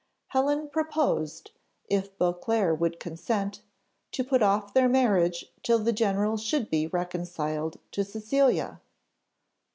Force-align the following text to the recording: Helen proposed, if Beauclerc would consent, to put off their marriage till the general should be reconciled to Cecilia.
Helen 0.29 0.67
proposed, 0.67 1.51
if 1.87 2.17
Beauclerc 2.17 2.79
would 2.81 2.99
consent, 2.99 3.61
to 4.13 4.23
put 4.23 4.41
off 4.41 4.73
their 4.73 4.89
marriage 4.89 5.45
till 5.61 5.77
the 5.77 5.93
general 5.93 6.37
should 6.37 6.71
be 6.71 6.87
reconciled 6.87 7.77
to 7.91 8.03
Cecilia. 8.03 8.81